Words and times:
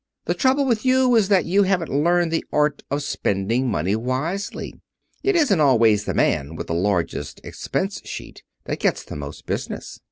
The 0.25 0.33
trouble 0.33 0.65
with 0.65 0.83
you 0.83 1.15
is 1.15 1.27
that 1.27 1.45
you 1.45 1.61
haven't 1.61 1.93
learned 1.93 2.31
the 2.31 2.43
art 2.51 2.81
of 2.89 3.03
spending 3.03 3.69
money 3.69 3.95
wisely. 3.95 4.81
It 5.21 5.35
isn't 5.35 5.59
always 5.61 6.05
the 6.05 6.15
man 6.15 6.55
with 6.55 6.65
the 6.65 6.73
largest 6.73 7.39
expense 7.43 8.01
sheet 8.03 8.41
that 8.65 8.79
gets 8.79 9.03
the 9.03 9.15
most 9.15 9.45
business. 9.45 9.99